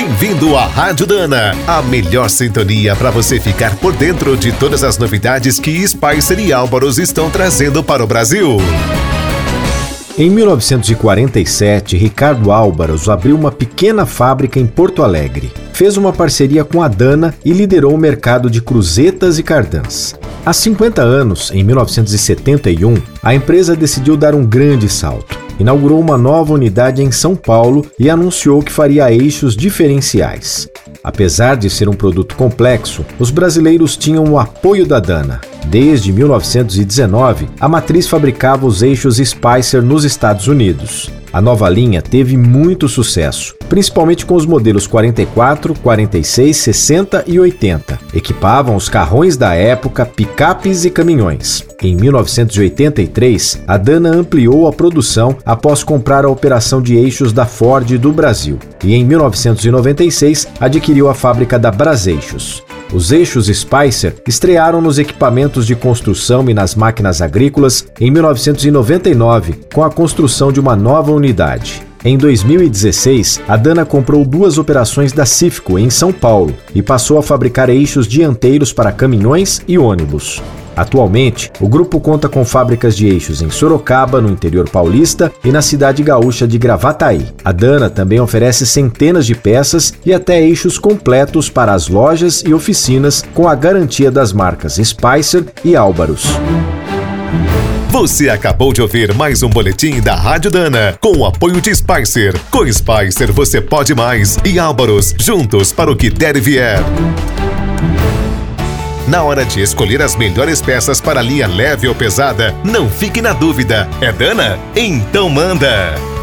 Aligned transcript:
Bem-vindo 0.00 0.56
à 0.56 0.64
Rádio 0.64 1.08
Dana, 1.08 1.56
a 1.66 1.82
melhor 1.82 2.30
sintonia 2.30 2.94
para 2.94 3.10
você 3.10 3.40
ficar 3.40 3.74
por 3.78 3.92
dentro 3.92 4.36
de 4.36 4.52
todas 4.52 4.84
as 4.84 4.96
novidades 4.96 5.58
que 5.58 5.84
Spicer 5.88 6.38
e 6.38 6.52
Álvaros 6.52 6.98
estão 6.98 7.28
trazendo 7.28 7.82
para 7.82 8.04
o 8.04 8.06
Brasil. 8.06 8.58
Em 10.16 10.30
1947, 10.30 11.96
Ricardo 11.96 12.52
Álvaros 12.52 13.08
abriu 13.08 13.34
uma 13.34 13.50
pequena 13.50 14.06
fábrica 14.06 14.60
em 14.60 14.68
Porto 14.68 15.02
Alegre. 15.02 15.50
Fez 15.72 15.96
uma 15.96 16.12
parceria 16.12 16.64
com 16.64 16.80
a 16.80 16.86
Dana 16.86 17.34
e 17.44 17.52
liderou 17.52 17.92
o 17.92 17.98
mercado 17.98 18.48
de 18.48 18.62
cruzetas 18.62 19.36
e 19.36 19.42
cardãs. 19.42 20.14
Há 20.46 20.52
50 20.52 21.02
anos, 21.02 21.50
em 21.52 21.64
1971, 21.64 22.94
a 23.20 23.34
empresa 23.34 23.74
decidiu 23.74 24.16
dar 24.16 24.32
um 24.32 24.46
grande 24.46 24.88
salto. 24.88 25.37
Inaugurou 25.58 26.00
uma 26.00 26.16
nova 26.16 26.52
unidade 26.52 27.02
em 27.02 27.10
São 27.10 27.34
Paulo 27.34 27.84
e 27.98 28.08
anunciou 28.08 28.62
que 28.62 28.72
faria 28.72 29.12
eixos 29.12 29.56
diferenciais. 29.56 30.68
Apesar 31.02 31.56
de 31.56 31.68
ser 31.70 31.88
um 31.88 31.94
produto 31.94 32.36
complexo, 32.36 33.04
os 33.18 33.30
brasileiros 33.30 33.96
tinham 33.96 34.24
o 34.24 34.38
apoio 34.38 34.86
da 34.86 35.00
Dana. 35.00 35.40
Desde 35.66 36.12
1919, 36.12 37.48
a 37.60 37.68
matriz 37.68 38.06
fabricava 38.06 38.66
os 38.66 38.82
eixos 38.82 39.16
Spicer 39.16 39.82
nos 39.82 40.04
Estados 40.04 40.48
Unidos. 40.48 41.10
A 41.32 41.42
nova 41.42 41.68
linha 41.68 42.00
teve 42.00 42.36
muito 42.36 42.88
sucesso, 42.88 43.54
principalmente 43.68 44.24
com 44.24 44.34
os 44.34 44.46
modelos 44.46 44.86
44, 44.86 45.74
46, 45.74 46.56
60 46.56 47.24
e 47.26 47.38
80. 47.38 47.98
Equipavam 48.14 48.74
os 48.74 48.88
carrões 48.88 49.36
da 49.36 49.54
época, 49.54 50.06
picapes 50.06 50.86
e 50.86 50.90
caminhões. 50.90 51.67
Em 51.80 51.94
1983, 51.94 53.62
a 53.64 53.76
Dana 53.76 54.10
ampliou 54.10 54.66
a 54.66 54.72
produção 54.72 55.36
após 55.46 55.84
comprar 55.84 56.24
a 56.24 56.28
operação 56.28 56.82
de 56.82 56.96
eixos 56.96 57.32
da 57.32 57.46
Ford 57.46 57.96
do 57.98 58.10
Brasil. 58.10 58.58
E 58.82 58.96
em 58.96 59.04
1996, 59.04 60.48
adquiriu 60.58 61.08
a 61.08 61.14
fábrica 61.14 61.56
da 61.56 61.70
Braseixos. 61.70 62.64
Os 62.92 63.12
eixos 63.12 63.46
Spicer 63.46 64.16
estrearam 64.26 64.80
nos 64.80 64.98
equipamentos 64.98 65.64
de 65.64 65.76
construção 65.76 66.50
e 66.50 66.54
nas 66.54 66.74
máquinas 66.74 67.22
agrícolas 67.22 67.86
em 68.00 68.10
1999, 68.10 69.60
com 69.72 69.84
a 69.84 69.90
construção 69.90 70.50
de 70.50 70.58
uma 70.58 70.74
nova 70.74 71.12
unidade. 71.12 71.86
Em 72.04 72.18
2016, 72.18 73.40
a 73.46 73.56
Dana 73.56 73.84
comprou 73.84 74.24
duas 74.24 74.58
operações 74.58 75.12
da 75.12 75.24
Cifco 75.24 75.78
em 75.78 75.90
São 75.90 76.12
Paulo 76.12 76.52
e 76.74 76.82
passou 76.82 77.18
a 77.18 77.22
fabricar 77.22 77.70
eixos 77.70 78.08
dianteiros 78.08 78.72
para 78.72 78.90
caminhões 78.90 79.60
e 79.68 79.78
ônibus. 79.78 80.42
Atualmente, 80.78 81.50
o 81.60 81.68
grupo 81.68 81.98
conta 81.98 82.28
com 82.28 82.44
fábricas 82.44 82.96
de 82.96 83.08
eixos 83.08 83.42
em 83.42 83.50
Sorocaba, 83.50 84.20
no 84.20 84.30
interior 84.30 84.70
paulista, 84.70 85.32
e 85.44 85.50
na 85.50 85.60
cidade 85.60 86.04
gaúcha 86.04 86.46
de 86.46 86.56
Gravataí. 86.56 87.26
A 87.44 87.50
Dana 87.50 87.90
também 87.90 88.20
oferece 88.20 88.64
centenas 88.64 89.26
de 89.26 89.34
peças 89.34 89.92
e 90.06 90.14
até 90.14 90.40
eixos 90.40 90.78
completos 90.78 91.50
para 91.50 91.72
as 91.72 91.88
lojas 91.88 92.44
e 92.46 92.54
oficinas, 92.54 93.24
com 93.34 93.48
a 93.48 93.56
garantia 93.56 94.08
das 94.08 94.32
marcas 94.32 94.74
Spicer 94.74 95.44
e 95.64 95.74
Álvaros. 95.74 96.24
Você 97.90 98.28
acabou 98.28 98.72
de 98.72 98.80
ouvir 98.80 99.12
mais 99.14 99.42
um 99.42 99.48
boletim 99.48 100.00
da 100.00 100.14
Rádio 100.14 100.52
Dana, 100.52 100.96
com 101.00 101.16
o 101.16 101.26
apoio 101.26 101.60
de 101.60 101.74
Spicer. 101.74 102.38
Com 102.50 102.72
Spicer 102.72 103.32
você 103.32 103.60
pode 103.60 103.96
mais 103.96 104.38
e 104.44 104.60
Álvaros, 104.60 105.12
juntos 105.18 105.72
para 105.72 105.90
o 105.90 105.96
que 105.96 106.08
der 106.08 106.36
e 106.36 106.40
vier. 106.40 106.78
Na 109.08 109.22
hora 109.22 109.42
de 109.42 109.62
escolher 109.62 110.02
as 110.02 110.14
melhores 110.14 110.60
peças 110.60 111.00
para 111.00 111.22
linha 111.22 111.46
leve 111.46 111.88
ou 111.88 111.94
pesada, 111.94 112.54
não 112.62 112.90
fique 112.90 113.22
na 113.22 113.32
dúvida. 113.32 113.88
É 114.02 114.12
Dana? 114.12 114.58
Então 114.76 115.30
manda! 115.30 116.17